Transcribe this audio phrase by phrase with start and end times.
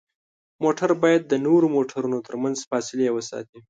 [0.63, 3.59] موټر باید د نورو موټرونو ترمنځ فاصلې وساتي.